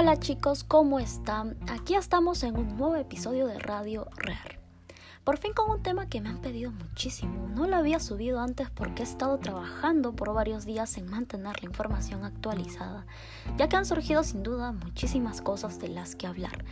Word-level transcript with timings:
Hola 0.00 0.16
chicos, 0.16 0.62
¿cómo 0.62 1.00
están? 1.00 1.56
Aquí 1.68 1.96
estamos 1.96 2.44
en 2.44 2.56
un 2.56 2.76
nuevo 2.76 2.94
episodio 2.94 3.48
de 3.48 3.58
Radio 3.58 4.06
Rare. 4.14 4.60
Por 5.24 5.38
fin 5.38 5.52
con 5.52 5.72
un 5.72 5.82
tema 5.82 6.08
que 6.08 6.20
me 6.20 6.28
han 6.28 6.40
pedido 6.40 6.70
muchísimo. 6.70 7.48
No 7.48 7.66
lo 7.66 7.74
había 7.74 7.98
subido 7.98 8.38
antes 8.38 8.70
porque 8.70 9.02
he 9.02 9.04
estado 9.04 9.38
trabajando 9.40 10.14
por 10.14 10.32
varios 10.32 10.64
días 10.64 10.96
en 10.98 11.10
mantener 11.10 11.60
la 11.60 11.68
información 11.68 12.22
actualizada, 12.22 13.06
ya 13.56 13.68
que 13.68 13.74
han 13.74 13.86
surgido 13.86 14.22
sin 14.22 14.44
duda 14.44 14.70
muchísimas 14.70 15.42
cosas 15.42 15.80
de 15.80 15.88
las 15.88 16.14
que 16.14 16.28
hablar. 16.28 16.64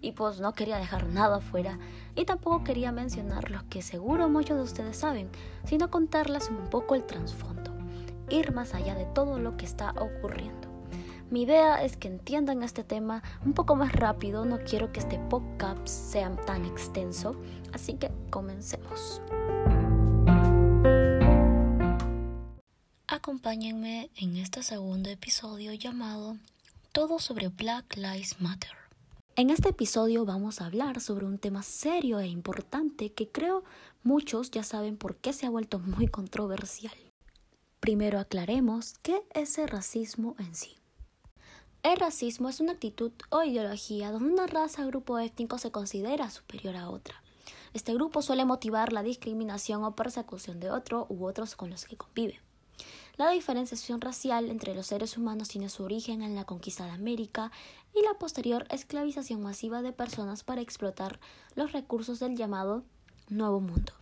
Y 0.00 0.12
pues 0.12 0.40
no 0.40 0.54
quería 0.54 0.78
dejar 0.78 1.06
nada 1.06 1.40
fuera 1.40 1.78
y 2.16 2.24
tampoco 2.24 2.64
quería 2.64 2.92
mencionar 2.92 3.50
lo 3.50 3.68
que 3.68 3.82
seguro 3.82 4.30
muchos 4.30 4.56
de 4.56 4.62
ustedes 4.62 4.96
saben, 4.96 5.28
sino 5.66 5.90
contarles 5.90 6.48
un 6.48 6.70
poco 6.70 6.94
el 6.94 7.04
trasfondo, 7.04 7.74
ir 8.30 8.52
más 8.52 8.72
allá 8.72 8.94
de 8.94 9.04
todo 9.04 9.38
lo 9.38 9.58
que 9.58 9.66
está 9.66 9.90
ocurriendo. 9.98 10.69
Mi 11.30 11.42
idea 11.42 11.84
es 11.84 11.96
que 11.96 12.08
entiendan 12.08 12.64
este 12.64 12.82
tema 12.82 13.22
un 13.46 13.52
poco 13.52 13.76
más 13.76 13.92
rápido, 13.92 14.44
no 14.44 14.58
quiero 14.58 14.90
que 14.90 14.98
este 14.98 15.20
podcast 15.30 15.86
sea 15.86 16.34
tan 16.44 16.64
extenso, 16.64 17.40
así 17.72 17.94
que 17.94 18.10
comencemos. 18.30 19.22
Acompáñenme 23.06 24.10
en 24.16 24.38
este 24.38 24.64
segundo 24.64 25.08
episodio 25.08 25.72
llamado 25.72 26.36
Todo 26.90 27.20
sobre 27.20 27.46
Black 27.46 27.96
Lives 27.96 28.40
Matter. 28.40 28.72
En 29.36 29.50
este 29.50 29.68
episodio 29.68 30.24
vamos 30.24 30.60
a 30.60 30.66
hablar 30.66 31.00
sobre 31.00 31.26
un 31.26 31.38
tema 31.38 31.62
serio 31.62 32.18
e 32.18 32.26
importante 32.26 33.12
que 33.12 33.28
creo 33.28 33.62
muchos 34.02 34.50
ya 34.50 34.64
saben 34.64 34.96
por 34.96 35.14
qué 35.14 35.32
se 35.32 35.46
ha 35.46 35.50
vuelto 35.50 35.78
muy 35.78 36.08
controversial. 36.08 36.96
Primero 37.78 38.18
aclaremos 38.18 38.94
qué 39.02 39.22
es 39.32 39.58
el 39.58 39.68
racismo 39.68 40.34
en 40.40 40.56
sí. 40.56 40.79
El 41.82 41.96
racismo 41.96 42.50
es 42.50 42.60
una 42.60 42.72
actitud 42.72 43.10
o 43.30 43.42
ideología 43.42 44.12
donde 44.12 44.34
una 44.34 44.46
raza 44.46 44.84
o 44.84 44.88
grupo 44.88 45.18
étnico 45.18 45.56
se 45.56 45.70
considera 45.70 46.28
superior 46.28 46.76
a 46.76 46.90
otra. 46.90 47.22
Este 47.72 47.94
grupo 47.94 48.20
suele 48.20 48.44
motivar 48.44 48.92
la 48.92 49.02
discriminación 49.02 49.82
o 49.84 49.96
persecución 49.96 50.60
de 50.60 50.70
otro 50.70 51.06
u 51.08 51.24
otros 51.24 51.56
con 51.56 51.70
los 51.70 51.86
que 51.86 51.96
convive. 51.96 52.38
La 53.16 53.30
diferenciación 53.30 54.02
racial 54.02 54.50
entre 54.50 54.74
los 54.74 54.88
seres 54.88 55.16
humanos 55.16 55.48
tiene 55.48 55.70
su 55.70 55.82
origen 55.82 56.20
en 56.22 56.34
la 56.34 56.44
conquista 56.44 56.84
de 56.84 56.90
América 56.90 57.50
y 57.94 58.02
la 58.02 58.12
posterior 58.18 58.66
esclavización 58.70 59.42
masiva 59.42 59.80
de 59.80 59.92
personas 59.92 60.44
para 60.44 60.60
explotar 60.60 61.18
los 61.54 61.72
recursos 61.72 62.20
del 62.20 62.36
llamado 62.36 62.84
Nuevo 63.30 63.60
Mundo. 63.60 63.94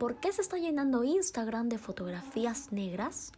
¿Por 0.00 0.18
qué 0.18 0.32
se 0.32 0.42
está 0.42 0.58
llenando 0.58 1.04
Instagram 1.04 1.68
de 1.68 1.78
fotografías 1.78 2.72
negras? 2.72 3.30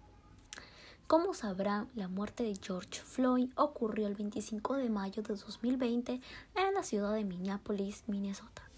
Como 1.08 1.32
sabrán, 1.32 1.88
la 1.94 2.06
muerte 2.06 2.42
de 2.42 2.54
George 2.60 3.00
Floyd 3.02 3.48
ocurrió 3.56 4.06
el 4.08 4.14
25 4.14 4.74
de 4.74 4.90
mayo 4.90 5.22
de 5.22 5.36
2020 5.36 6.20
en 6.54 6.74
la 6.74 6.82
ciudad 6.82 7.14
de 7.14 7.24
Minneapolis, 7.24 8.04
Minnesota. 8.08 8.68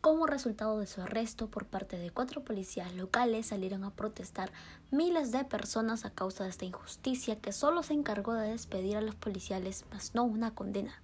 Como 0.00 0.26
resultado 0.26 0.80
de 0.80 0.88
su 0.88 1.00
arresto 1.00 1.48
por 1.48 1.64
parte 1.64 1.96
de 1.96 2.10
cuatro 2.10 2.42
policías 2.42 2.92
locales, 2.96 3.46
salieron 3.46 3.84
a 3.84 3.94
protestar 3.94 4.50
miles 4.90 5.30
de 5.30 5.44
personas 5.44 6.04
a 6.04 6.10
causa 6.10 6.42
de 6.42 6.50
esta 6.50 6.64
injusticia 6.64 7.38
que 7.38 7.52
solo 7.52 7.84
se 7.84 7.94
encargó 7.94 8.34
de 8.34 8.50
despedir 8.50 8.96
a 8.96 9.00
los 9.00 9.14
policiales, 9.14 9.84
mas 9.92 10.12
no 10.12 10.24
una 10.24 10.56
condena. 10.56 11.00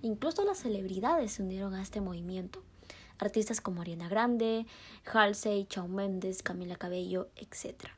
Incluso 0.00 0.44
las 0.44 0.58
celebridades 0.58 1.32
se 1.32 1.42
unieron 1.42 1.74
a 1.74 1.82
este 1.82 2.00
movimiento. 2.00 2.62
Artistas 3.18 3.60
como 3.60 3.80
Ariana 3.80 4.08
Grande, 4.08 4.64
Halsey, 5.12 5.66
Shawn 5.68 5.92
Mendes, 5.92 6.44
Camila 6.44 6.76
Cabello, 6.76 7.30
etc. 7.34 7.90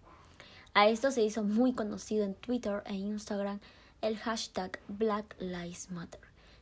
A 0.75 0.89
esto 0.89 1.11
se 1.11 1.23
hizo 1.23 1.43
muy 1.43 1.75
conocido 1.75 2.25
en 2.25 2.35
Twitter 2.35 2.83
e 2.87 2.95
Instagram 2.95 3.61
el 4.01 4.17
hashtag 4.17 4.81
Black 4.89 5.37
Lives 5.39 5.91
Matter, 5.91 6.21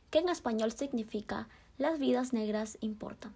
que 0.09 0.19
en 0.19 0.27
español 0.27 0.73
significa 0.73 1.47
las 1.77 1.97
vidas 1.97 2.33
negras 2.33 2.77
importan. 2.81 3.33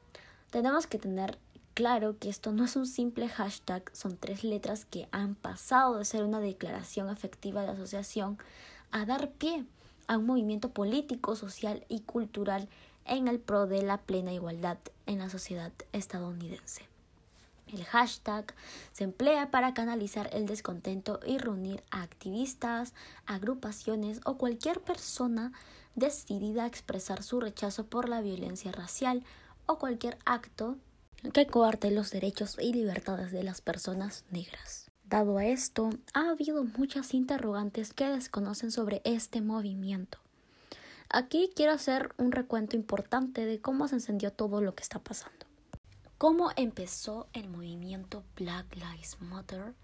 Tenemos 0.49 0.85
que 0.85 0.99
tener 0.99 1.39
claro 1.73 2.17
que 2.19 2.27
esto 2.27 2.51
no 2.51 2.65
es 2.65 2.75
un 2.75 2.87
simple 2.87 3.29
hashtag, 3.29 3.89
son 3.93 4.17
tres 4.17 4.43
letras 4.43 4.83
que 4.83 5.07
han 5.11 5.35
pasado 5.35 5.97
de 5.97 6.03
ser 6.03 6.25
una 6.25 6.41
declaración 6.41 7.09
efectiva 7.09 7.61
de 7.61 7.69
asociación 7.69 8.37
a 8.91 9.05
dar 9.05 9.31
pie 9.31 9.65
a 10.07 10.17
un 10.17 10.25
movimiento 10.25 10.69
político, 10.69 11.37
social 11.37 11.85
y 11.87 12.01
cultural 12.01 12.67
en 13.05 13.29
el 13.29 13.39
pro 13.39 13.65
de 13.65 13.81
la 13.81 14.01
plena 14.01 14.33
igualdad 14.33 14.77
en 15.05 15.19
la 15.19 15.29
sociedad 15.29 15.71
estadounidense. 15.93 16.94
El 17.67 17.83
hashtag 17.83 18.53
se 18.91 19.03
emplea 19.03 19.51
para 19.51 19.73
canalizar 19.73 20.29
el 20.33 20.45
descontento 20.45 21.19
y 21.25 21.37
reunir 21.37 21.83
a 21.91 22.03
activistas, 22.03 22.93
agrupaciones 23.25 24.21
o 24.25 24.37
cualquier 24.37 24.81
persona 24.81 25.51
decidida 25.95 26.63
a 26.63 26.67
expresar 26.67 27.23
su 27.23 27.39
rechazo 27.39 27.85
por 27.85 28.07
la 28.09 28.21
violencia 28.21 28.71
racial 28.71 29.23
o 29.65 29.77
cualquier 29.79 30.17
acto 30.25 30.77
que 31.33 31.47
coarte 31.47 31.91
los 31.91 32.11
derechos 32.11 32.57
y 32.59 32.73
libertades 32.73 33.31
de 33.31 33.43
las 33.43 33.61
personas 33.61 34.25
negras. 34.29 34.91
Dado 35.05 35.37
a 35.37 35.45
esto, 35.45 35.89
ha 36.13 36.29
habido 36.29 36.63
muchas 36.63 37.13
interrogantes 37.13 37.93
que 37.93 38.05
desconocen 38.05 38.71
sobre 38.71 39.01
este 39.05 39.41
movimiento. 39.41 40.17
Aquí 41.09 41.51
quiero 41.55 41.71
hacer 41.73 42.13
un 42.17 42.31
recuento 42.31 42.75
importante 42.75 43.45
de 43.45 43.59
cómo 43.61 43.87
se 43.87 43.95
encendió 43.95 44.31
todo 44.31 44.61
lo 44.61 44.73
que 44.73 44.83
está 44.83 44.99
pasando. 44.99 45.44
¿Cómo 46.25 46.49
empezó 46.55 47.27
el 47.33 47.49
movimiento 47.49 48.23
Black 48.35 48.75
Lives 48.77 49.21
Matter? 49.21 49.75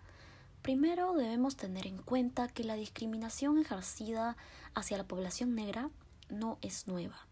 Primero 0.63 1.13
debemos 1.13 1.56
tener 1.56 1.85
en 1.85 2.00
cuenta 2.00 2.47
que 2.47 2.63
la 2.63 2.74
discriminación 2.74 3.59
ejercida 3.59 4.35
hacia 4.74 4.97
la 4.97 5.03
población 5.03 5.53
negra 5.53 5.91
no 6.29 6.57
es 6.63 6.88
nueva. 6.88 7.28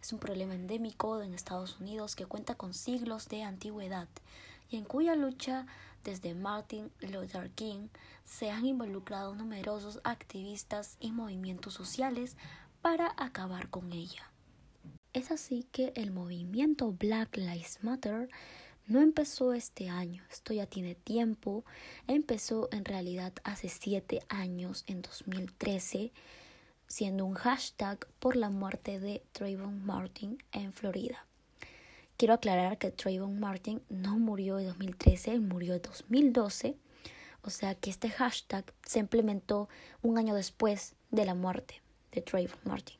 Es 0.00 0.14
un 0.14 0.18
problema 0.18 0.54
endémico 0.54 1.20
en 1.20 1.34
Estados 1.34 1.78
Unidos 1.78 2.16
que 2.16 2.24
cuenta 2.24 2.54
con 2.54 2.72
siglos 2.72 3.28
de 3.28 3.42
antigüedad 3.42 4.08
y 4.70 4.78
en 4.78 4.86
cuya 4.86 5.14
lucha 5.14 5.66
desde 6.02 6.34
Martin 6.34 6.90
Luther 7.00 7.50
King 7.50 7.88
se 8.24 8.50
han 8.50 8.64
involucrado 8.64 9.34
numerosos 9.34 10.00
activistas 10.04 10.96
y 11.00 11.12
movimientos 11.12 11.74
sociales 11.74 12.38
para 12.80 13.12
acabar 13.18 13.68
con 13.68 13.92
ella. 13.92 14.30
Es 15.14 15.30
así 15.30 15.66
que 15.72 15.92
el 15.96 16.10
movimiento 16.10 16.92
Black 16.92 17.38
Lives 17.38 17.78
Matter 17.82 18.28
no 18.86 19.00
empezó 19.00 19.54
este 19.54 19.88
año, 19.88 20.22
esto 20.30 20.52
ya 20.52 20.66
tiene 20.66 20.94
tiempo, 20.94 21.64
empezó 22.06 22.68
en 22.72 22.84
realidad 22.84 23.32
hace 23.42 23.70
siete 23.70 24.20
años, 24.28 24.84
en 24.86 25.00
2013, 25.00 26.12
siendo 26.86 27.24
un 27.24 27.34
hashtag 27.34 28.06
por 28.18 28.36
la 28.36 28.50
muerte 28.50 29.00
de 29.00 29.22
Trayvon 29.32 29.84
Martin 29.84 30.42
en 30.52 30.74
Florida. 30.74 31.26
Quiero 32.18 32.34
aclarar 32.34 32.76
que 32.76 32.90
Trayvon 32.90 33.40
Martin 33.40 33.80
no 33.88 34.18
murió 34.18 34.58
en 34.58 34.66
2013, 34.66 35.38
murió 35.40 35.74
en 35.74 35.82
2012, 35.82 36.76
o 37.42 37.50
sea 37.50 37.74
que 37.74 37.88
este 37.88 38.10
hashtag 38.10 38.74
se 38.84 38.98
implementó 38.98 39.70
un 40.02 40.18
año 40.18 40.34
después 40.34 40.96
de 41.10 41.24
la 41.24 41.34
muerte 41.34 41.82
de 42.12 42.20
Trayvon 42.20 42.58
Martin. 42.64 42.97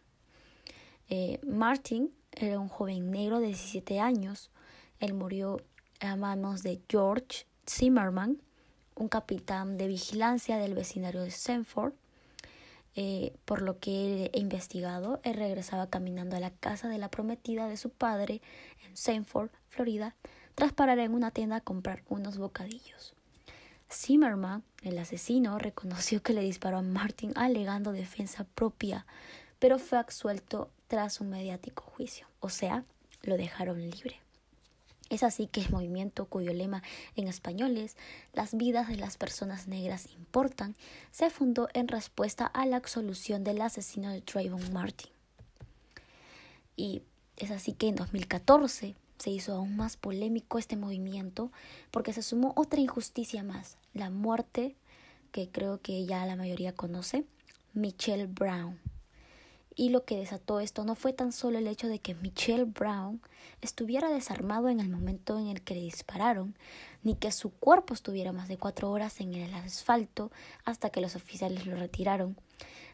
Eh, 1.09 1.41
Martin 1.47 2.13
era 2.33 2.59
un 2.59 2.69
joven 2.69 3.11
negro 3.11 3.41
de 3.41 3.49
17 3.49 4.01
años. 4.01 4.51
Él 5.01 5.15
murió 5.15 5.61
a 6.01 6.17
manos 6.17 6.63
de 6.63 6.81
George 6.89 7.47
Zimmerman, 7.69 8.41
un 8.95 9.09
capitán 9.09 9.79
de 9.79 9.87
vigilancia 9.87 10.59
del 10.59 10.75
vecindario 10.75 11.23
de 11.23 11.31
Sanford. 11.31 11.93
Eh, 12.95 13.33
por 13.45 13.63
lo 13.63 13.79
que 13.79 14.31
he 14.33 14.41
investigado, 14.41 15.21
él 15.23 15.35
regresaba 15.35 15.89
caminando 15.89 16.37
a 16.37 16.41
la 16.41 16.51
casa 16.51 16.89
de 16.89 16.99
la 16.99 17.11
prometida 17.11 17.69
de 17.69 17.77
su 17.77 17.91
padre 17.91 18.43
en 18.85 18.97
Sanford, 18.97 19.51
Florida, 19.69 20.17
tras 20.57 20.73
parar 20.73 20.99
en 20.99 21.15
una 21.15 21.31
tienda 21.31 21.57
a 21.57 21.61
comprar 21.61 22.03
unos 22.09 22.39
bocadillos. 22.39 23.15
Zimmerman, 23.91 24.65
el 24.83 24.99
asesino, 24.99 25.59
reconoció 25.59 26.23
que 26.23 26.35
le 26.35 26.43
disparó 26.43 26.79
a 26.79 26.82
Martin 26.82 27.32
alegando 27.37 27.93
defensa 27.93 28.44
propia, 28.44 29.06
pero 29.58 29.78
fue 29.78 29.99
absuelto 29.99 30.70
tras 30.87 31.20
un 31.20 31.31
mediático 31.31 31.82
juicio, 31.82 32.26
o 32.40 32.49
sea, 32.49 32.84
lo 33.22 33.37
dejaron 33.37 33.81
libre. 33.81 34.20
Es 35.10 35.22
así 35.22 35.46
que 35.46 35.60
el 35.60 35.70
movimiento 35.70 36.26
cuyo 36.26 36.52
lema 36.52 36.82
en 37.16 37.28
español 37.28 37.78
es 37.78 37.96
Las 38.34 38.55
vidas 38.55 38.88
de 38.88 38.96
las 38.96 39.16
personas 39.16 39.66
negras 39.66 40.10
importan, 40.12 40.76
se 41.10 41.31
fundó 41.31 41.69
en 41.72 41.88
respuesta 41.88 42.46
a 42.46 42.66
la 42.66 42.76
absolución 42.76 43.43
del 43.43 43.62
asesino 43.62 44.10
de 44.10 44.20
Trayvon 44.20 44.72
Martin. 44.72 45.10
Y 46.76 47.02
es 47.37 47.50
así 47.50 47.72
que 47.72 47.88
en 47.88 47.96
2014 47.96 48.94
se 49.19 49.31
hizo 49.31 49.55
aún 49.55 49.76
más 49.76 49.96
polémico 49.96 50.58
este 50.58 50.76
movimiento 50.76 51.50
porque 51.90 52.12
se 52.12 52.22
sumó 52.22 52.52
otra 52.56 52.81
injusticia 52.81 53.43
más, 53.43 53.78
la 53.94 54.10
muerte 54.10 54.76
que 55.32 55.49
creo 55.49 55.81
que 55.81 56.05
ya 56.06 56.25
la 56.26 56.37
mayoría 56.37 56.75
conoce, 56.75 57.25
Michelle 57.75 58.26
Brown. 58.26 58.78
Y 59.79 59.91
lo 59.91 60.05
que 60.05 60.17
desató 60.17 60.59
esto 60.59 60.85
no 60.85 60.97
fue 60.97 61.13
tan 61.13 61.31
solo 61.31 61.59
el 61.59 61.69
hecho 61.69 61.87
de 61.87 62.01
que 62.01 62.17
Michelle 62.17 62.65
Brown 62.65 63.23
estuviera 63.61 64.09
desarmado 64.09 64.69
en 64.69 64.81
el 64.81 64.89
momento 64.89 65.39
en 65.39 65.47
el 65.47 65.63
que 65.63 65.75
le 65.75 65.81
dispararon, 65.83 66.57
ni 67.05 67.15
que 67.15 67.31
su 67.31 67.51
cuerpo 67.51 67.95
estuviera 67.95 68.33
más 68.33 68.49
de 68.49 68.59
cuatro 68.59 68.91
horas 68.91 69.21
en 69.21 69.35
el 69.35 69.55
asfalto 69.55 70.33
hasta 70.65 70.91
que 70.91 71.01
los 71.01 71.15
oficiales 71.15 71.65
lo 71.65 71.77
retiraron. 71.77 72.37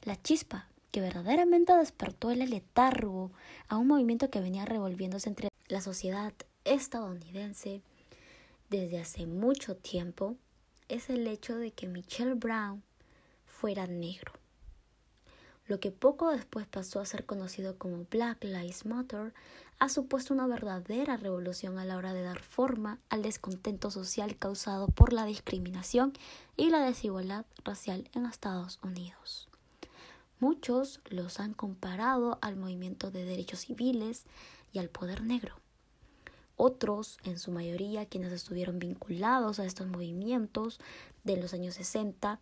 La 0.03 0.21
chispa 0.21 0.69
que 0.91 1.01
verdaderamente 1.01 1.75
despertó 1.75 2.31
el 2.31 2.41
letargo 2.51 3.33
a 3.69 3.79
un 3.79 3.87
movimiento 3.87 4.29
que 4.29 4.41
venía 4.41 4.67
revolviéndose 4.67 5.31
entre 5.31 5.49
la 5.69 5.81
sociedad 5.81 6.35
estadounidense 6.65 7.81
desde 8.69 9.01
hace 9.01 9.25
mucho 9.25 9.75
tiempo 9.75 10.37
es 10.89 11.09
el 11.09 11.27
hecho 11.29 11.57
de 11.57 11.71
que 11.71 11.89
Michelle 11.89 12.35
Brown 12.35 12.83
fuera 13.47 13.87
negro. 13.87 14.44
Lo 15.67 15.81
que 15.81 15.91
poco 15.91 16.31
después 16.31 16.67
pasó 16.67 17.01
a 17.01 17.07
ser 17.07 17.25
conocido 17.25 17.79
como 17.79 18.05
Black 18.11 18.45
Lives 18.45 18.85
Matter 18.85 19.33
ha 19.79 19.89
supuesto 19.89 20.35
una 20.35 20.47
verdadera 20.47 21.17
revolución 21.17 21.79
a 21.79 21.87
la 21.87 21.97
hora 21.97 22.13
de 22.13 22.23
dar 22.23 22.39
forma 22.39 22.99
al 23.09 23.23
descontento 23.23 23.91
social 23.91 24.37
causado 24.37 24.89
por 24.89 25.13
la 25.13 25.25
discriminación 25.25 26.13
y 26.57 26.69
la 26.69 26.85
desigualdad 26.85 27.47
racial 27.65 28.09
en 28.13 28.27
Estados 28.27 28.79
Unidos. 28.83 29.49
Muchos 30.39 31.01
los 31.09 31.41
han 31.41 31.55
comparado 31.55 32.39
al 32.43 32.57
movimiento 32.57 33.11
de 33.11 33.25
derechos 33.25 33.61
civiles 33.61 34.27
y 34.73 34.81
al 34.81 34.91
poder 34.91 35.23
negro. 35.23 35.64
Otros, 36.67 37.19
en 37.25 37.39
su 37.39 37.51
mayoría 37.51 38.07
quienes 38.07 38.33
estuvieron 38.33 38.79
vinculados 38.79 39.59
a 39.59 39.67
estos 39.67 39.87
movimientos 39.87 40.81
de 41.23 41.37
los 41.37 41.53
años 41.53 41.75
60, 41.75 42.41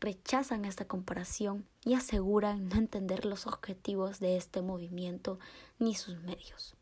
rechazan 0.00 0.64
esta 0.64 0.86
comparación 0.86 1.66
y 1.84 1.92
aseguran 1.92 2.70
no 2.70 2.76
entender 2.76 3.26
los 3.26 3.46
objetivos 3.46 4.20
de 4.20 4.38
este 4.38 4.62
movimiento 4.62 5.38
ni 5.78 5.94
sus 5.94 6.18
medios. 6.22 6.76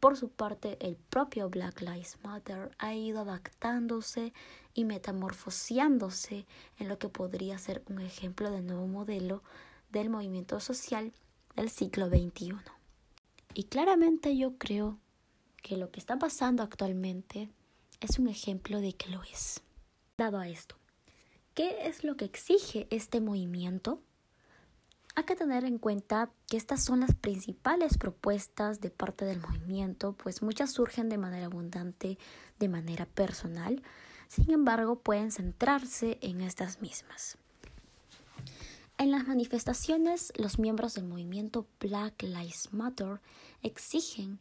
Por 0.00 0.18
su 0.18 0.28
parte, 0.28 0.76
el 0.86 0.96
propio 0.96 1.48
Black 1.48 1.80
Lives 1.80 2.18
Matter 2.22 2.72
ha 2.76 2.92
ido 2.92 3.20
adaptándose 3.20 4.34
y 4.74 4.84
metamorfoseándose 4.84 6.44
en 6.78 6.88
lo 6.88 6.98
que 6.98 7.08
podría 7.08 7.56
ser 7.56 7.82
un 7.88 8.02
ejemplo 8.02 8.50
de 8.50 8.60
nuevo 8.60 8.86
modelo 8.86 9.42
del 9.92 10.10
movimiento 10.10 10.60
social 10.60 11.14
del 11.56 11.70
siglo 11.70 12.08
XXI. 12.08 12.52
Y 13.54 13.64
claramente 13.64 14.36
yo 14.36 14.58
creo 14.58 14.98
que 15.68 15.76
lo 15.76 15.90
que 15.90 16.00
está 16.00 16.18
pasando 16.18 16.62
actualmente 16.62 17.50
es 18.00 18.18
un 18.18 18.28
ejemplo 18.28 18.80
de 18.80 18.94
que 18.94 19.10
lo 19.10 19.22
es. 19.24 19.60
Dado 20.16 20.38
a 20.38 20.48
esto, 20.48 20.76
¿qué 21.52 21.86
es 21.86 22.04
lo 22.04 22.16
que 22.16 22.24
exige 22.24 22.86
este 22.90 23.20
movimiento? 23.20 24.00
Hay 25.14 25.24
que 25.24 25.36
tener 25.36 25.64
en 25.64 25.76
cuenta 25.78 26.30
que 26.46 26.56
estas 26.56 26.82
son 26.82 27.00
las 27.00 27.14
principales 27.14 27.98
propuestas 27.98 28.80
de 28.80 28.88
parte 28.88 29.26
del 29.26 29.40
movimiento, 29.40 30.14
pues 30.14 30.40
muchas 30.40 30.72
surgen 30.72 31.10
de 31.10 31.18
manera 31.18 31.46
abundante, 31.46 32.18
de 32.58 32.68
manera 32.68 33.04
personal, 33.04 33.82
sin 34.28 34.50
embargo 34.50 35.00
pueden 35.00 35.30
centrarse 35.30 36.18
en 36.22 36.40
estas 36.40 36.80
mismas. 36.80 37.36
En 38.96 39.10
las 39.10 39.28
manifestaciones, 39.28 40.32
los 40.36 40.58
miembros 40.58 40.94
del 40.94 41.04
movimiento 41.04 41.66
Black 41.78 42.22
Lives 42.22 42.72
Matter 42.72 43.20
exigen 43.62 44.40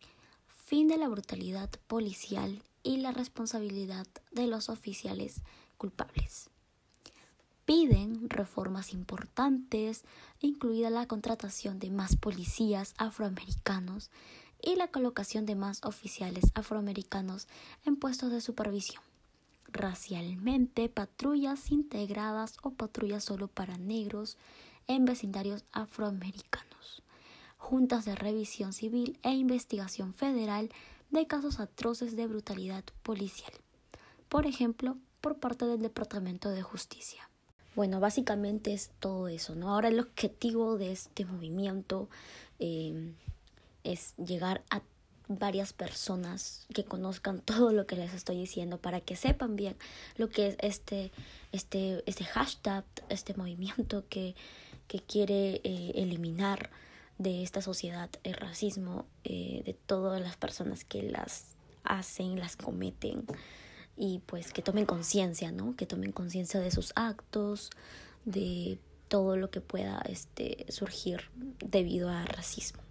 fin 0.67 0.89
de 0.89 0.97
la 0.97 1.07
brutalidad 1.07 1.69
policial 1.87 2.61
y 2.83 2.97
la 2.97 3.13
responsabilidad 3.13 4.05
de 4.33 4.47
los 4.47 4.67
oficiales 4.67 5.39
culpables. 5.77 6.49
Piden 7.63 8.29
reformas 8.29 8.91
importantes, 8.91 10.03
incluida 10.41 10.89
la 10.89 11.07
contratación 11.07 11.79
de 11.79 11.89
más 11.89 12.17
policías 12.17 12.95
afroamericanos 12.97 14.11
y 14.61 14.75
la 14.75 14.89
colocación 14.89 15.45
de 15.45 15.55
más 15.55 15.85
oficiales 15.85 16.51
afroamericanos 16.53 17.47
en 17.85 17.95
puestos 17.95 18.29
de 18.29 18.41
supervisión. 18.41 19.01
Racialmente, 19.71 20.89
patrullas 20.89 21.71
integradas 21.71 22.57
o 22.61 22.71
patrullas 22.71 23.23
solo 23.23 23.47
para 23.47 23.77
negros 23.77 24.35
en 24.87 25.05
vecindarios 25.05 25.63
afroamericanos 25.71 26.66
juntas 27.57 28.05
de 28.05 28.15
revisión 28.15 28.73
civil 28.73 29.19
e 29.23 29.31
investigación 29.31 30.13
federal 30.13 30.69
de 31.09 31.27
casos 31.27 31.59
atroces 31.59 32.15
de 32.15 32.27
brutalidad 32.27 32.83
policial, 33.03 33.51
por 34.29 34.45
ejemplo, 34.45 34.97
por 35.21 35.39
parte 35.39 35.65
del 35.65 35.81
Departamento 35.81 36.49
de 36.49 36.61
Justicia. 36.61 37.29
Bueno, 37.75 37.99
básicamente 37.99 38.73
es 38.73 38.91
todo 38.99 39.27
eso, 39.27 39.55
¿no? 39.55 39.73
Ahora 39.73 39.89
el 39.89 39.99
objetivo 39.99 40.77
de 40.77 40.91
este 40.91 41.25
movimiento 41.25 42.09
eh, 42.59 43.13
es 43.83 44.15
llegar 44.17 44.63
a 44.69 44.81
varias 45.27 45.73
personas 45.73 46.65
que 46.73 46.85
conozcan 46.85 47.41
todo 47.45 47.71
lo 47.71 47.85
que 47.85 47.95
les 47.95 48.13
estoy 48.13 48.37
diciendo 48.37 48.79
para 48.79 49.01
que 49.01 49.15
sepan 49.15 49.55
bien 49.55 49.75
lo 50.15 50.29
que 50.29 50.47
es 50.47 50.57
este, 50.59 51.11
este, 51.51 52.03
este 52.05 52.23
hashtag, 52.23 52.83
este 53.09 53.33
movimiento 53.33 54.05
que, 54.09 54.35
que 54.87 54.99
quiere 54.99 55.61
eh, 55.63 55.91
eliminar 55.95 56.69
de 57.17 57.43
esta 57.43 57.61
sociedad, 57.61 58.09
el 58.23 58.33
racismo, 58.33 59.05
eh, 59.23 59.63
de 59.65 59.73
todas 59.73 60.21
las 60.21 60.37
personas 60.37 60.85
que 60.85 61.03
las 61.03 61.55
hacen, 61.83 62.39
las 62.39 62.55
cometen 62.55 63.25
y 63.95 64.21
pues 64.25 64.53
que 64.53 64.61
tomen 64.61 64.85
conciencia, 64.85 65.51
¿no? 65.51 65.75
Que 65.75 65.85
tomen 65.85 66.11
conciencia 66.11 66.59
de 66.59 66.71
sus 66.71 66.93
actos, 66.95 67.71
de 68.25 68.79
todo 69.07 69.37
lo 69.37 69.49
que 69.49 69.61
pueda 69.61 70.01
este, 70.07 70.65
surgir 70.69 71.21
debido 71.65 72.09
al 72.09 72.27
racismo. 72.27 72.81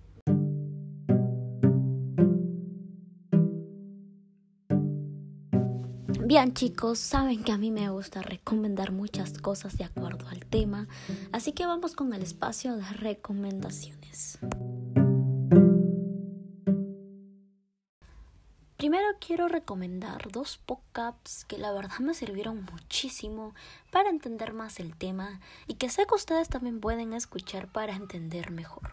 Bien 6.26 6.54
chicos, 6.54 6.98
saben 6.98 7.44
que 7.44 7.52
a 7.52 7.56
mí 7.56 7.70
me 7.70 7.88
gusta 7.88 8.20
recomendar 8.20 8.90
muchas 8.90 9.38
cosas 9.38 9.78
de 9.78 9.84
acuerdo 9.84 10.26
al 10.26 10.44
tema, 10.44 10.88
así 11.30 11.52
que 11.52 11.66
vamos 11.66 11.94
con 11.94 12.12
el 12.12 12.22
espacio 12.22 12.76
de 12.76 12.82
recomendaciones. 12.82 14.05
Primero 18.76 19.06
quiero 19.20 19.48
recomendar 19.48 20.30
dos 20.30 20.58
podcasts 20.58 21.44
que 21.46 21.58
la 21.58 21.72
verdad 21.72 21.98
me 22.00 22.14
sirvieron 22.14 22.64
muchísimo 22.70 23.54
para 23.90 24.10
entender 24.10 24.52
más 24.52 24.80
el 24.80 24.94
tema 24.96 25.40
y 25.66 25.74
que 25.74 25.88
sé 25.88 26.06
que 26.06 26.14
ustedes 26.14 26.48
también 26.48 26.80
pueden 26.80 27.12
escuchar 27.12 27.66
para 27.68 27.94
entender 27.96 28.50
mejor. 28.50 28.92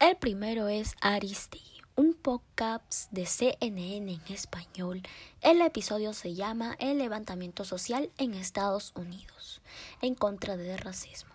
El 0.00 0.16
primero 0.16 0.68
es 0.68 0.94
Aristegui 1.00 1.74
un 1.96 2.14
podcast 2.14 3.10
de 3.12 3.24
CNN 3.24 4.12
en 4.12 4.32
español. 4.32 5.02
El 5.42 5.60
episodio 5.60 6.12
se 6.12 6.34
llama 6.34 6.74
El 6.80 6.98
levantamiento 6.98 7.64
social 7.64 8.10
en 8.18 8.34
Estados 8.34 8.92
Unidos 8.96 9.60
en 10.00 10.16
contra 10.16 10.56
del 10.56 10.78
racismo. 10.78 11.33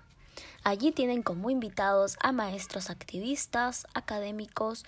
Allí 0.64 0.92
tienen 0.92 1.24
como 1.24 1.50
invitados 1.50 2.18
a 2.22 2.32
maestros 2.32 2.90
activistas, 2.90 3.88
académicos, 3.94 4.86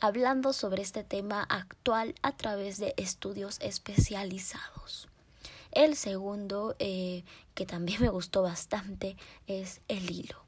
hablando 0.00 0.52
sobre 0.52 0.82
este 0.82 1.04
tema 1.04 1.42
actual 1.44 2.14
a 2.22 2.36
través 2.36 2.78
de 2.78 2.94
estudios 2.96 3.58
especializados. 3.60 5.08
El 5.70 5.96
segundo, 5.96 6.76
eh, 6.78 7.24
que 7.54 7.66
también 7.66 8.02
me 8.02 8.08
gustó 8.08 8.42
bastante, 8.42 9.16
es 9.46 9.80
El 9.88 10.10
Hilo 10.10 10.42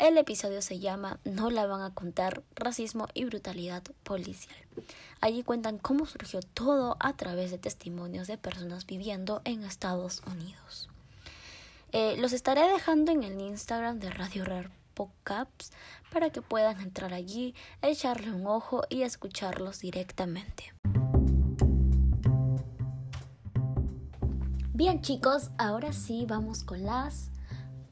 el 0.00 0.16
episodio 0.16 0.62
se 0.62 0.78
llama 0.78 1.20
No 1.24 1.50
la 1.50 1.66
van 1.66 1.82
a 1.82 1.92
contar, 1.92 2.42
racismo 2.54 3.08
y 3.12 3.26
brutalidad 3.26 3.82
policial. 4.02 4.56
Allí 5.20 5.42
cuentan 5.42 5.76
cómo 5.76 6.06
surgió 6.06 6.40
todo 6.40 6.96
a 7.00 7.12
través 7.18 7.50
de 7.50 7.58
testimonios 7.58 8.26
de 8.26 8.38
personas 8.38 8.86
viviendo 8.86 9.42
en 9.44 9.62
Estados 9.62 10.22
Unidos. 10.26 10.88
Eh, 11.92 12.16
los 12.18 12.32
estaré 12.32 12.66
dejando 12.72 13.12
en 13.12 13.22
el 13.22 13.40
Instagram 13.40 13.98
de 13.98 14.10
Radio 14.10 14.44
Rare 14.44 14.70
Podcasts 14.94 15.72
para 16.12 16.30
que 16.30 16.42
puedan 16.42 16.80
entrar 16.80 17.12
allí, 17.12 17.54
echarle 17.82 18.32
un 18.32 18.46
ojo 18.46 18.82
y 18.88 19.02
escucharlos 19.02 19.80
directamente. 19.80 20.72
Bien 24.72 25.02
chicos, 25.02 25.50
ahora 25.58 25.92
sí 25.92 26.26
vamos 26.26 26.64
con 26.64 26.84
las 26.84 27.30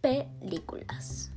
películas. 0.01 1.33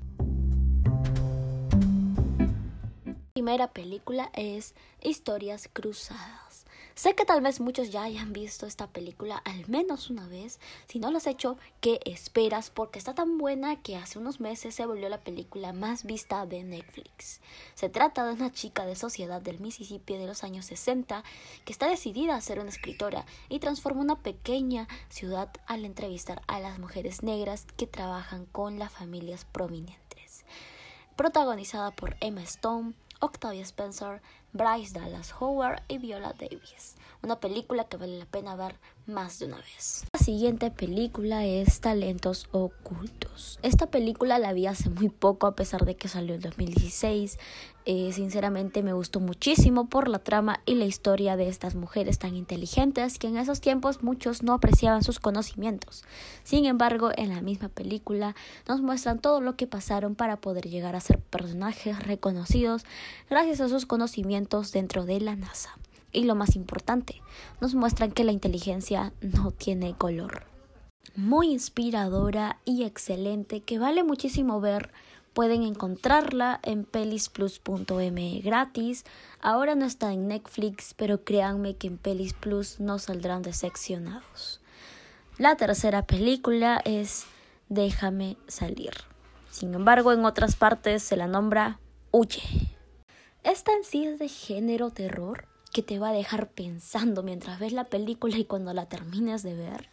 primera 3.41 3.73
película 3.73 4.29
es 4.33 4.75
Historias 5.01 5.67
Cruzadas. 5.73 6.40
Sé 7.01 7.15
que 7.15 7.25
tal 7.25 7.41
vez 7.41 7.59
muchos 7.59 7.89
ya 7.89 8.03
hayan 8.03 8.31
visto 8.31 8.67
esta 8.67 8.85
película 8.85 9.37
al 9.37 9.67
menos 9.67 10.11
una 10.11 10.27
vez. 10.27 10.59
Si 10.85 10.99
no 10.99 11.09
lo 11.09 11.17
has 11.17 11.25
hecho, 11.25 11.57
¿qué 11.79 11.99
esperas? 12.05 12.69
Porque 12.69 12.99
está 12.99 13.15
tan 13.15 13.39
buena 13.39 13.81
que 13.81 13.97
hace 13.97 14.19
unos 14.19 14.39
meses 14.39 14.75
se 14.75 14.85
volvió 14.85 15.09
la 15.09 15.19
película 15.19 15.73
más 15.73 16.03
vista 16.03 16.45
de 16.45 16.63
Netflix. 16.63 17.41
Se 17.73 17.89
trata 17.89 18.23
de 18.23 18.33
una 18.33 18.51
chica 18.51 18.85
de 18.85 18.95
sociedad 18.95 19.41
del 19.41 19.59
Mississippi 19.59 20.15
de 20.15 20.27
los 20.27 20.43
años 20.43 20.67
60 20.67 21.23
que 21.65 21.73
está 21.73 21.89
decidida 21.89 22.35
a 22.35 22.41
ser 22.41 22.59
una 22.59 22.69
escritora 22.69 23.25
y 23.49 23.57
transforma 23.57 24.01
una 24.01 24.19
pequeña 24.19 24.87
ciudad 25.09 25.49
al 25.65 25.85
entrevistar 25.85 26.43
a 26.45 26.59
las 26.59 26.77
mujeres 26.77 27.23
negras 27.23 27.65
que 27.77 27.87
trabajan 27.87 28.45
con 28.45 28.77
las 28.77 28.91
familias 28.91 29.47
prominentes. 29.51 30.45
Protagonizada 31.15 31.89
por 31.89 32.15
Emma 32.19 32.43
Stone, 32.43 32.93
Octavia 33.21 33.61
Spencer, 33.61 34.21
Bryce 34.53 34.99
Dallas 34.99 35.33
Howard 35.39 35.81
y 35.87 35.97
Viola 35.97 36.33
Davis. 36.33 36.95
Una 37.23 37.39
película 37.39 37.85
que 37.85 37.97
vale 37.97 38.17
la 38.17 38.25
pena 38.25 38.55
ver 38.55 38.75
más 39.05 39.39
de 39.39 39.45
una 39.47 39.57
vez. 39.57 40.05
La 40.13 40.19
siguiente 40.19 40.71
película 40.71 41.45
es 41.45 41.81
Talentos 41.81 42.47
Ocultos. 42.51 43.59
Esta 43.61 43.87
película 43.87 44.39
la 44.39 44.53
vi 44.53 44.67
hace 44.67 44.89
muy 44.89 45.09
poco 45.09 45.47
a 45.47 45.55
pesar 45.55 45.85
de 45.85 45.95
que 45.95 46.07
salió 46.07 46.35
en 46.35 46.41
2016. 46.41 47.37
Eh, 47.85 48.11
sinceramente 48.13 48.83
me 48.83 48.93
gustó 48.93 49.19
muchísimo 49.19 49.89
por 49.89 50.07
la 50.07 50.19
trama 50.19 50.61
y 50.65 50.75
la 50.75 50.85
historia 50.85 51.35
de 51.35 51.47
estas 51.47 51.73
mujeres 51.73 52.19
tan 52.19 52.35
inteligentes 52.35 53.17
que 53.17 53.27
en 53.27 53.37
esos 53.37 53.59
tiempos 53.59 54.03
muchos 54.03 54.43
no 54.43 54.53
apreciaban 54.53 55.03
sus 55.03 55.19
conocimientos. 55.19 56.03
Sin 56.43 56.65
embargo, 56.65 57.09
en 57.15 57.29
la 57.29 57.41
misma 57.41 57.69
película 57.69 58.35
nos 58.67 58.81
muestran 58.81 59.19
todo 59.19 59.41
lo 59.41 59.55
que 59.55 59.65
pasaron 59.65 60.15
para 60.15 60.37
poder 60.37 60.69
llegar 60.69 60.95
a 60.95 61.01
ser 61.01 61.19
personajes 61.19 61.97
reconocidos 62.05 62.83
gracias 63.29 63.61
a 63.61 63.69
sus 63.69 63.85
conocimientos 63.85 64.71
dentro 64.71 65.05
de 65.05 65.19
la 65.19 65.35
NASA. 65.35 65.75
Y 66.11 66.23
lo 66.25 66.35
más 66.35 66.55
importante, 66.55 67.21
nos 67.59 67.75
muestran 67.75 68.11
que 68.11 68.23
la 68.23 68.31
inteligencia 68.31 69.13
no 69.21 69.51
tiene 69.51 69.93
color. 69.93 70.45
Muy 71.15 71.51
inspiradora 71.51 72.59
y 72.65 72.83
excelente 72.83 73.61
que 73.61 73.79
vale 73.79 74.03
muchísimo 74.03 74.61
ver. 74.61 74.91
Pueden 75.33 75.63
encontrarla 75.63 76.59
en 76.63 76.83
pelisplus.me 76.83 78.39
gratis. 78.41 79.05
Ahora 79.41 79.75
no 79.75 79.85
está 79.85 80.11
en 80.11 80.27
Netflix, 80.27 80.93
pero 80.93 81.23
créanme 81.23 81.75
que 81.75 81.87
en 81.87 81.97
Pelis 81.97 82.33
Plus 82.33 82.79
no 82.79 82.99
saldrán 82.99 83.41
decepcionados. 83.41 84.59
La 85.37 85.55
tercera 85.55 86.05
película 86.05 86.81
es 86.83 87.25
Déjame 87.69 88.35
salir. 88.47 88.91
Sin 89.49 89.73
embargo, 89.73 90.11
en 90.11 90.25
otras 90.25 90.57
partes 90.57 91.03
se 91.03 91.15
la 91.15 91.27
nombra 91.27 91.79
Huye. 92.11 92.41
Esta 93.43 93.71
en 93.71 93.85
sí 93.85 94.05
es 94.05 94.19
de 94.19 94.27
género 94.27 94.91
terror 94.91 95.50
que 95.71 95.81
te 95.81 95.99
va 95.99 96.09
a 96.09 96.13
dejar 96.13 96.49
pensando 96.49 97.23
mientras 97.23 97.59
ves 97.59 97.73
la 97.73 97.85
película 97.85 98.37
y 98.37 98.45
cuando 98.45 98.73
la 98.73 98.87
termines 98.87 99.43
de 99.43 99.55
ver. 99.55 99.89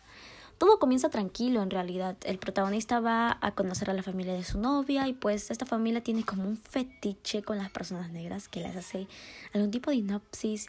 Todo 0.58 0.80
comienza 0.80 1.08
tranquilo 1.08 1.62
en 1.62 1.70
realidad. 1.70 2.16
El 2.25 2.38
protagonista 2.38 2.99
va 2.99 3.38
a 3.40 3.54
conocer 3.54 3.90
a 3.90 3.94
la 3.94 4.02
familia 4.02 4.35
de 4.35 4.42
su 4.42 4.58
novia 4.58 5.06
y 5.06 5.12
pues 5.12 5.52
esta 5.52 5.66
familia 5.66 6.02
tiene 6.02 6.25
como 6.25 6.42
un 6.42 6.56
fetiche 6.56 7.42
con 7.42 7.58
las 7.58 7.70
personas 7.70 8.11
negras 8.11 8.49
que 8.49 8.61
les 8.61 8.75
hace 8.75 9.06
algún 9.54 9.70
tipo 9.70 9.90
de 9.90 9.99
hinopsis. 9.99 10.66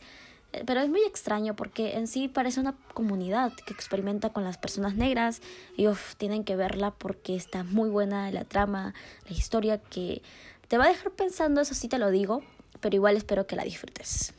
Eh, 0.53 0.63
pero 0.63 0.81
es 0.81 0.89
muy 0.89 1.01
extraño 1.01 1.55
porque 1.55 1.97
en 1.97 2.07
sí 2.07 2.27
parece 2.27 2.59
una 2.59 2.75
comunidad 2.93 3.51
que 3.65 3.73
experimenta 3.73 4.29
con 4.29 4.43
las 4.43 4.59
personas 4.59 4.93
negras 4.93 5.41
y 5.75 5.87
tienen 6.17 6.43
que 6.43 6.55
verla 6.55 6.91
porque 6.91 7.35
está 7.35 7.63
muy 7.63 7.89
buena 7.89 8.29
la 8.31 8.45
trama, 8.45 8.93
la 9.27 9.35
historia 9.35 9.79
que 9.79 10.21
te 10.67 10.77
va 10.77 10.85
a 10.85 10.89
dejar 10.89 11.11
pensando, 11.11 11.61
eso 11.61 11.73
sí 11.73 11.87
te 11.87 11.97
lo 11.97 12.11
digo, 12.11 12.43
pero 12.79 12.95
igual 12.95 13.17
espero 13.17 13.47
que 13.47 13.55
la 13.55 13.63
disfrutes. 13.63 14.33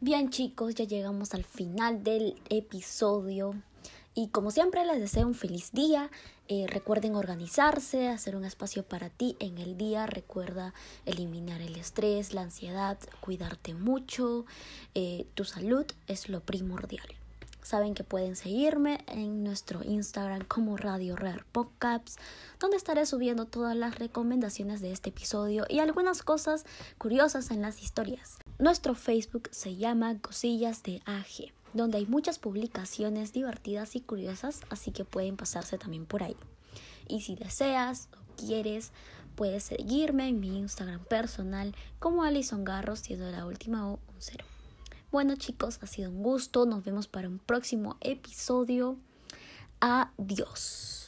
Bien 0.00 0.30
chicos, 0.30 0.76
ya 0.76 0.84
llegamos 0.84 1.34
al 1.34 1.42
final 1.42 2.04
del 2.04 2.40
episodio 2.50 3.60
y 4.14 4.28
como 4.28 4.52
siempre 4.52 4.84
les 4.84 5.00
deseo 5.00 5.26
un 5.26 5.34
feliz 5.34 5.72
día. 5.72 6.08
Eh, 6.46 6.66
recuerden 6.68 7.16
organizarse, 7.16 8.06
hacer 8.06 8.36
un 8.36 8.44
espacio 8.44 8.84
para 8.84 9.10
ti 9.10 9.34
en 9.40 9.58
el 9.58 9.76
día. 9.76 10.06
Recuerda 10.06 10.72
eliminar 11.04 11.60
el 11.62 11.74
estrés, 11.74 12.32
la 12.32 12.42
ansiedad, 12.42 12.96
cuidarte 13.18 13.74
mucho. 13.74 14.46
Eh, 14.94 15.26
tu 15.34 15.44
salud 15.44 15.84
es 16.06 16.28
lo 16.28 16.42
primordial. 16.42 17.08
Saben 17.60 17.94
que 17.94 18.04
pueden 18.04 18.36
seguirme 18.36 19.00
en 19.08 19.42
nuestro 19.42 19.82
Instagram 19.82 20.44
como 20.46 20.76
Radio 20.76 21.16
Rare 21.16 21.42
Podcasts, 21.50 22.18
donde 22.60 22.76
estaré 22.76 23.04
subiendo 23.04 23.46
todas 23.46 23.74
las 23.74 23.98
recomendaciones 23.98 24.80
de 24.80 24.92
este 24.92 25.08
episodio 25.10 25.66
y 25.68 25.80
algunas 25.80 26.22
cosas 26.22 26.66
curiosas 26.98 27.50
en 27.50 27.62
las 27.62 27.82
historias. 27.82 28.38
Nuestro 28.58 28.96
Facebook 28.96 29.48
se 29.52 29.76
llama 29.76 30.18
Cosillas 30.18 30.82
de 30.82 31.00
AG, 31.04 31.52
donde 31.74 31.98
hay 31.98 32.06
muchas 32.06 32.40
publicaciones 32.40 33.32
divertidas 33.32 33.94
y 33.94 34.00
curiosas, 34.00 34.62
así 34.68 34.90
que 34.90 35.04
pueden 35.04 35.36
pasarse 35.36 35.78
también 35.78 36.06
por 36.06 36.24
ahí. 36.24 36.36
Y 37.06 37.20
si 37.20 37.36
deseas 37.36 38.08
o 38.14 38.36
quieres, 38.36 38.90
puedes 39.36 39.62
seguirme 39.62 40.26
en 40.26 40.40
mi 40.40 40.58
Instagram 40.58 41.04
personal 41.04 41.72
como 42.00 42.24
Alison 42.24 42.64
Garros, 42.64 42.98
siendo 42.98 43.30
la 43.30 43.46
última 43.46 43.86
O 43.86 43.92
un 43.92 44.00
cero. 44.18 44.44
Bueno 45.12 45.36
chicos, 45.36 45.78
ha 45.80 45.86
sido 45.86 46.10
un 46.10 46.24
gusto, 46.24 46.66
nos 46.66 46.82
vemos 46.82 47.06
para 47.06 47.28
un 47.28 47.38
próximo 47.38 47.96
episodio. 48.00 48.96
Adiós. 49.78 51.07